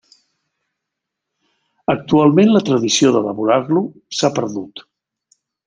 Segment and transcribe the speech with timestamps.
[1.95, 3.85] Actualment la tradició d'elaborar-lo
[4.21, 4.85] s'ha perdut.